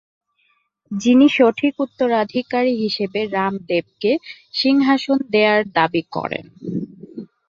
যিনি 0.91 1.27
সঠিক 1.37 1.73
উত্তরাধিকারী 1.79 2.73
হিসেবে 2.83 3.19
রাম 3.35 3.53
দেবকে 3.69 4.11
সিংহাসন 4.53 5.17
দেয়ার 5.33 5.61
দাবি 5.77 6.03
করেন। 6.15 6.45